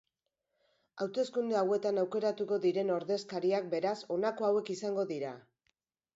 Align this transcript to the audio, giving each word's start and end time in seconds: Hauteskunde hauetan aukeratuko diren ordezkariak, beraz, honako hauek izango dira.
Hauteskunde 1.03 1.57
hauetan 1.59 2.03
aukeratuko 2.05 2.59
diren 2.65 2.91
ordezkariak, 2.95 3.69
beraz, 3.75 3.95
honako 4.17 4.51
hauek 4.51 4.75
izango 4.79 5.07
dira. 5.15 5.37